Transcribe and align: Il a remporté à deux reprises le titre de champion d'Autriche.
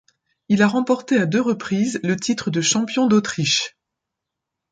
Il 0.49 0.63
a 0.63 0.67
remporté 0.67 1.17
à 1.19 1.27
deux 1.27 1.41
reprises 1.41 1.99
le 2.01 2.15
titre 2.15 2.49
de 2.49 2.59
champion 2.59 3.05
d'Autriche. 3.05 3.77